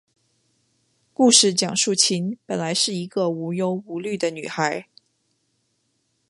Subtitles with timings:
[1.13, 4.87] 故事讲述琴本来是一个无忧无虑的女孩。